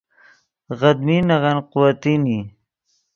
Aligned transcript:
غدمین 0.79 1.23
نغن 1.29 1.57
قوتین 1.71 2.21
ای 2.29 2.39